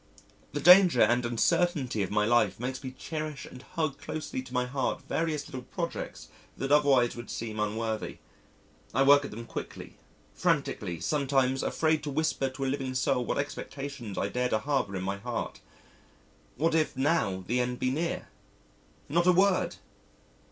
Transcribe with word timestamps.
The 0.53 0.59
danger 0.59 1.03
and 1.03 1.27
uncertainty 1.27 2.01
of 2.01 2.09
my 2.09 2.25
life 2.25 2.59
make 2.59 2.83
me 2.83 2.89
cherish 2.97 3.45
and 3.45 3.61
hug 3.61 3.99
closely 4.01 4.41
to 4.41 4.51
my 4.51 4.65
heart 4.65 5.03
various 5.07 5.47
little 5.47 5.61
projects 5.61 6.27
that 6.57 6.71
otherwise 6.71 7.15
would 7.15 7.29
seem 7.29 7.59
unworthy. 7.59 8.17
I 8.95 9.03
work 9.03 9.25
at 9.25 9.29
them 9.29 9.45
quickly, 9.45 9.97
frantically, 10.33 10.99
sometimes, 11.01 11.61
afraid 11.61 12.01
to 12.01 12.09
whisper 12.09 12.49
to 12.49 12.65
a 12.65 12.65
living 12.65 12.95
soul 12.95 13.23
what 13.23 13.37
expectations 13.37 14.17
I 14.17 14.29
dare 14.29 14.49
to 14.49 14.57
harbour 14.57 14.95
in 14.95 15.03
my 15.03 15.17
heart. 15.17 15.59
What 16.57 16.73
if 16.73 16.97
now 16.97 17.43
the 17.45 17.59
end 17.59 17.77
be 17.77 17.91
near? 17.91 18.29
Not 19.07 19.27
a 19.27 19.31
word! 19.31 19.75